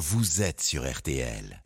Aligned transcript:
vous 0.00 0.40
êtes 0.40 0.62
sur 0.62 0.90
RTL. 0.90 1.62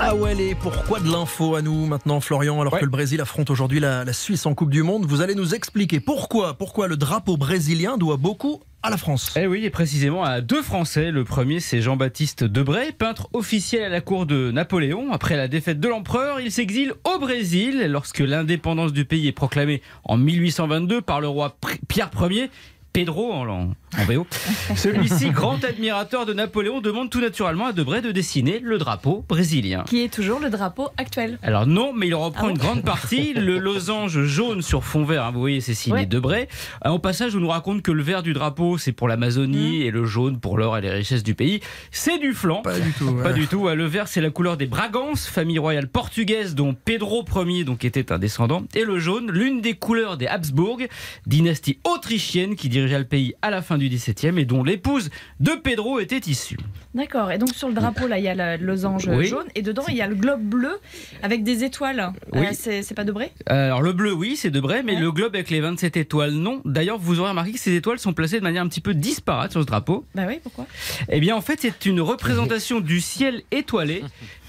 Ah 0.00 0.14
ouais, 0.14 0.34
et 0.38 0.54
pourquoi 0.54 0.98
de 1.00 1.10
l'info 1.10 1.56
à 1.56 1.62
nous 1.62 1.84
maintenant, 1.86 2.20
Florian, 2.20 2.58
alors 2.60 2.72
Ouais. 2.72 2.80
que 2.80 2.84
le 2.86 2.90
Brésil 2.90 3.20
affronte 3.20 3.50
aujourd'hui 3.50 3.78
la, 3.78 4.02
la 4.04 4.12
Suisse 4.14 4.46
en 4.46 4.54
Coupe 4.54 4.70
du 4.70 4.82
Monde? 4.82 5.04
Vous 5.04 5.20
allez 5.20 5.34
nous 5.34 5.54
expliquer 5.54 6.00
pourquoi, 6.00 6.54
pourquoi 6.54 6.88
le 6.88 6.96
drapeau 6.96 7.36
brésilien 7.36 7.98
doit 7.98 8.16
beaucoup 8.16 8.62
à 8.82 8.88
la 8.88 8.96
France. 8.96 9.34
Eh 9.38 9.46
oui, 9.46 9.64
et 9.66 9.70
précisément 9.70 10.24
à 10.24 10.40
deux 10.40 10.62
Français. 10.62 11.10
Le 11.10 11.24
premier, 11.24 11.60
c'est 11.60 11.82
Jean-Baptiste 11.82 12.44
Debray, 12.44 12.92
peintre 12.92 13.28
officiel 13.34 13.82
à 13.84 13.88
la 13.90 14.00
cour 14.00 14.24
de 14.24 14.50
Napoléon. 14.50 15.12
Après 15.12 15.36
la 15.36 15.48
défaite 15.48 15.80
de 15.80 15.88
l'empereur, 15.88 16.40
il 16.40 16.50
s'exile 16.50 16.94
au 17.04 17.18
Brésil 17.18 17.88
lorsque 17.90 18.20
l'indépendance 18.20 18.94
du 18.94 19.04
pays 19.04 19.28
est 19.28 19.32
proclamée 19.32 19.82
en 20.04 20.16
1822 20.16 21.02
par 21.02 21.20
le 21.20 21.28
roi 21.28 21.58
Pierre 21.88 22.10
Ier. 22.30 22.50
Pedro 22.94 23.32
en, 23.32 23.46
en, 23.48 23.70
en 23.96 24.04
VO. 24.04 24.26
Celui-ci, 24.76 25.30
grand 25.30 25.62
admirateur 25.64 26.26
de 26.26 26.32
Napoléon, 26.32 26.80
demande 26.80 27.10
tout 27.10 27.20
naturellement 27.20 27.66
à 27.66 27.72
Debray 27.72 28.02
de 28.02 28.10
dessiner 28.12 28.60
le 28.62 28.78
drapeau 28.78 29.24
brésilien. 29.28 29.84
Qui 29.86 30.02
est 30.02 30.12
toujours 30.12 30.40
le 30.40 30.50
drapeau 30.50 30.88
actuel. 30.96 31.38
Alors 31.42 31.66
non, 31.66 31.92
mais 31.94 32.08
il 32.08 32.14
en 32.14 32.20
reprend 32.24 32.46
Ah 32.48 32.50
une 32.50 32.58
grande 32.58 32.82
partie. 32.82 33.32
Le 33.38 33.58
losange 33.58 34.24
jaune 34.24 34.62
sur 34.62 34.84
fond 34.84 35.04
vert, 35.04 35.24
hein, 35.24 35.30
vous 35.32 35.40
voyez, 35.40 35.60
c'est 35.60 35.74
signé 35.74 35.88
Ouais. 36.00 36.06
Debray. 36.06 36.48
Euh, 36.84 36.90
Au 36.90 36.98
passage, 36.98 37.34
on 37.34 37.40
nous 37.40 37.48
raconte 37.48 37.82
que 37.82 37.90
le 37.92 38.02
vert 38.02 38.22
du 38.22 38.32
drapeau, 38.32 38.76
c'est 38.78 38.92
pour 38.92 39.08
l'Amazonie 39.08 39.82
et 39.82 39.90
le 39.90 40.04
jaune 40.04 40.38
pour 40.40 40.58
l'or 40.58 40.76
et 40.76 40.80
les 40.80 40.90
richesses 40.90 41.22
du 41.22 41.34
pays. 41.34 41.60
C'est 41.90 42.18
du 42.18 42.32
flanc. 42.34 42.62
Pas 42.62 42.78
du 42.78 42.92
tout. 42.92 43.12
Pas 43.22 43.32
du 43.32 43.46
tout. 43.46 43.58
ouais. 43.60 43.74
Le 43.74 43.86
vert, 43.86 44.06
c'est 44.08 44.20
la 44.20 44.30
couleur 44.30 44.56
des 44.56 44.66
Bragances, 44.66 45.26
famille 45.26 45.58
royale 45.58 45.88
portugaise 45.88 46.54
dont 46.54 46.74
Pedro 46.84 47.24
Ier 47.46 47.64
donc 47.64 47.84
était 47.84 48.12
un 48.12 48.18
descendant. 48.18 48.64
Et 48.74 48.84
le 48.84 48.98
jaune, 48.98 49.30
l'une 49.30 49.60
des 49.60 49.74
couleurs 49.74 50.16
des 50.16 50.26
Habsbourg, 50.26 50.80
dynastie 51.26 51.78
autrichienne 51.84 52.54
qui 52.56 52.68
dirigea 52.68 52.98
le 52.98 53.04
pays 53.06 53.34
à 53.42 53.50
la 53.50 53.62
fin 53.62 53.77
du 53.78 53.88
XVIIe 53.88 54.38
et 54.38 54.44
dont 54.44 54.62
l'épouse 54.62 55.10
de 55.40 55.52
Pedro 55.52 56.00
était 56.00 56.18
issue. 56.30 56.56
D'accord. 56.94 57.30
Et 57.30 57.38
donc 57.38 57.54
sur 57.54 57.68
le 57.68 57.74
drapeau, 57.74 58.06
là, 58.08 58.18
il 58.18 58.24
y 58.24 58.28
a 58.28 58.56
le 58.56 58.64
losange 58.64 59.06
Oui. 59.08 59.26
jaune. 59.26 59.46
Et 59.54 59.62
dedans, 59.62 59.84
il 59.88 59.94
y 59.96 60.02
a 60.02 60.06
le 60.06 60.14
globe 60.14 60.40
bleu 60.42 60.78
avec 61.22 61.44
des 61.44 61.64
étoiles. 61.64 62.12
Oui. 62.32 62.46
Euh, 62.66 62.80
c'est 62.82 62.94
pas 62.94 63.04
Debré 63.04 63.30
Alors 63.46 63.82
le 63.82 63.92
bleu, 63.92 64.12
oui, 64.12 64.36
c'est 64.36 64.50
Debray, 64.50 64.82
mais 64.82 64.94
Ouais. 64.94 65.00
le 65.00 65.12
globe 65.12 65.34
avec 65.34 65.50
les 65.50 65.60
27 65.60 65.96
étoiles, 65.96 66.32
non. 66.32 66.60
D'ailleurs, 66.64 66.98
vous 66.98 67.20
aurez 67.20 67.30
remarqué 67.30 67.52
que 67.52 67.58
ces 67.60 67.74
étoiles 67.74 67.98
sont 67.98 68.12
placées 68.12 68.38
de 68.38 68.42
manière 68.44 68.62
un 68.62 68.68
petit 68.68 68.80
peu 68.80 68.94
disparate 68.94 69.52
sur 69.52 69.60
ce 69.62 69.66
drapeau. 69.66 70.04
Bah 70.14 70.24
oui, 70.26 70.40
pourquoi? 70.42 70.66
Eh 71.08 71.20
bien, 71.20 71.36
en 71.36 71.40
fait, 71.40 71.58
c'est 71.60 71.86
une 71.86 72.00
représentation 72.00 72.80
du 72.80 73.00
ciel 73.00 73.42
étoilé 73.50 74.02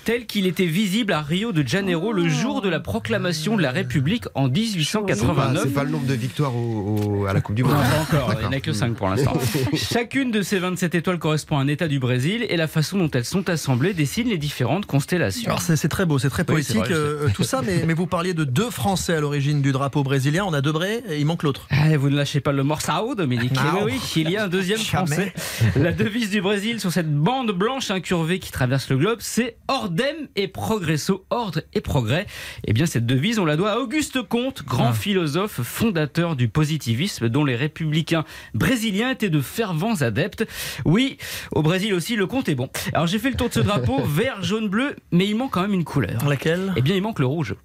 tel 0.10 0.26
qu'il 0.26 0.48
était 0.48 0.66
visible 0.66 1.14
à 1.14 1.22
Rio 1.22 1.52
de 1.52 1.62
Janeiro 1.68 2.12
le 2.14 2.28
jour 2.28 2.62
de 2.64 2.68
la 2.70 2.80
proclamation 2.80 3.56
de 3.56 3.62
la 3.62 3.70
République 3.70 4.26
en 4.34 4.46
Ah, 4.48 4.50
1889. 4.50 5.62
c'est 5.66 5.70
pas 5.76 5.84
le 5.84 5.92
nombre 5.92 6.08
de 6.08 6.16
victoires 6.16 6.56
au- 6.56 7.20
au- 7.22 7.26
à 7.28 7.34
la 7.34 7.42
Coupe 7.42 7.54
du 7.54 7.62
Non, 7.62 7.70
Monde. 7.70 7.78
pas 8.10 8.18
encore, 8.18 8.34
il 8.34 8.40
n'y 8.40 8.46
en 8.46 8.52
a 8.58 8.60
que 8.60 8.74
5 8.74 8.96
pour 8.96 9.08
l'instant. 9.08 9.34
Chacune 9.76 10.32
de 10.32 10.42
ces 10.42 10.58
27 10.58 10.96
étoiles 10.96 11.20
correspond 11.20 11.60
à 11.60 11.62
un 11.62 11.68
état 11.68 11.88
du 11.88 12.00
Brésil 12.00 12.44
et 12.50 12.58
la 12.58 12.66
façon 12.66 12.98
dont 12.98 13.12
elles 13.12 13.24
sont 13.24 13.48
assemblées 13.52 13.94
dessine 13.94 14.30
les 14.30 14.40
différentes 14.40 14.88
constellations. 14.88 15.46
Alors 15.52 15.62
c'est 15.62 15.88
très 15.90 16.08
beau, 16.08 16.18
c'est 16.18 16.32
très 16.32 16.42
Oui, 16.42 16.54
poétique 16.56 16.78
vrai, 16.78 16.88
euh, 16.92 17.28
tout 17.36 17.44
ça, 17.44 17.62
mais, 17.64 17.84
mais 17.86 17.94
vous 17.94 18.08
parliez 18.08 18.34
de 18.34 18.46
deux 18.46 18.72
Français 18.72 19.14
à 19.14 19.20
l'origine 19.20 19.62
du 19.62 19.72
drapeau 19.72 20.02
brésilien. 20.02 20.44
On 20.48 20.54
a 20.54 20.62
Debré 20.62 21.04
et 21.08 21.20
il 21.20 21.26
manque 21.28 21.44
l'autre. 21.44 21.68
Ah, 21.70 21.96
vous 22.00 22.10
ne 22.10 22.16
lâchez 22.16 22.40
pas 22.40 22.52
le 22.52 22.64
morsao, 22.64 23.14
Dominique. 23.14 23.52
Ah, 23.58 23.76
Eh 23.82 23.84
oui, 23.84 23.92
oui, 23.94 24.00
il 24.24 24.32
y 24.32 24.38
a 24.38 24.46
un 24.46 24.48
deuxième 24.48 24.80
Jamais. 24.80 25.06
français. 25.06 25.34
La 25.80 25.92
devise 25.92 26.32
du 26.32 26.42
Brésil 26.42 26.80
sur 26.80 26.92
cette 26.92 27.14
bande 27.14 27.52
blanche 27.52 27.92
incurvée 27.92 28.40
qui 28.40 28.52
traverse 28.52 28.90
le 28.90 28.98
globe, 28.98 29.20
c'est 29.22 29.58
Ordem 30.00 30.28
et 30.38 30.48
Progresso, 30.48 31.26
ordre 31.30 31.62
et 31.74 31.82
progrès. 31.82 32.26
Eh 32.66 32.72
bien, 32.72 32.86
cette 32.86 33.06
devise, 33.06 33.38
on 33.38 33.44
la 33.44 33.58
doit 33.58 33.72
à 33.74 33.78
Auguste 33.80 34.22
Comte, 34.22 34.64
grand 34.66 34.90
Ah. 34.90 34.94
philosophe 34.94 35.62
fondateur 35.62 36.38
du 36.38 36.48
positivisme, 36.48 37.28
dont 37.28 37.44
les 37.44 37.58
républicains 37.58 38.24
brésiliens 38.54 39.10
étaient 39.12 39.30
de 39.30 39.42
fervents 39.42 40.02
adeptes. 40.02 40.48
Oui, 40.86 41.18
au 41.52 41.62
Brésil 41.64 41.94
aussi, 41.94 42.16
le 42.16 42.28
compte 42.28 42.48
est 42.48 42.56
bon. 42.56 42.70
Alors, 42.94 43.08
j'ai 43.08 43.20
fait 43.20 43.30
le 43.30 43.36
tour 43.36 43.50
de 43.50 43.54
ce 43.54 43.60
drapeau, 43.60 44.02
vert, 44.06 44.42
jaune, 44.42 44.70
bleu, 44.70 44.96
mais 45.12 45.28
il 45.28 45.36
manque 45.36 45.52
quand 45.52 45.62
même 45.64 45.74
une 45.74 45.84
couleur. 45.84 46.26
Laquelle? 46.30 46.72
Eh 46.78 46.82
bien, 46.82 46.96
il 46.96 47.02
manque 47.02 47.20
le 47.20 47.26
rouge. 47.26 47.56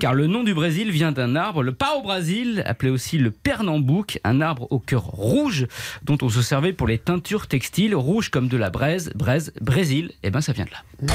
Car 0.00 0.14
le 0.14 0.26
nom 0.26 0.42
du 0.42 0.52
Brésil 0.52 0.90
vient 0.90 1.12
d'un 1.12 1.36
arbre, 1.36 1.62
le 1.62 1.72
pau-brasil, 1.72 2.64
appelé 2.66 2.90
aussi 2.90 3.18
le 3.18 3.30
pernambouc, 3.30 4.18
un 4.24 4.40
arbre 4.40 4.66
au 4.72 4.80
cœur 4.80 5.02
rouge 5.04 5.66
dont 6.02 6.18
on 6.22 6.28
se 6.28 6.42
servait 6.42 6.72
pour 6.72 6.88
les 6.88 6.98
teintures 6.98 7.46
textiles, 7.46 7.94
rouge 7.94 8.30
comme 8.30 8.48
de 8.48 8.56
la 8.56 8.70
braise, 8.70 9.12
braise, 9.14 9.52
Brésil. 9.60 10.10
Eh 10.24 10.30
ben, 10.30 10.40
ça 10.40 10.52
vient 10.52 10.64
de 10.64 10.70
là. 10.70 11.14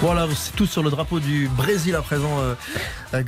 Voilà, 0.00 0.26
c'est 0.36 0.54
tout 0.54 0.66
sur 0.66 0.82
le 0.82 0.90
drapeau 0.90 1.18
du 1.18 1.48
Brésil 1.48 1.94
à 1.94 2.02
présent. 2.02 2.38
euh, 2.40 2.54
euh, 3.14 3.22